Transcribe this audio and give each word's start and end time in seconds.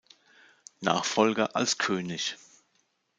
Nachfolger 0.79 1.55
als 1.55 1.77
König. 1.77 2.35